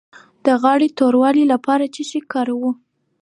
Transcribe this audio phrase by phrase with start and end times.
[0.45, 2.75] د غاړې د توروالي لپاره څه شی وکاروم؟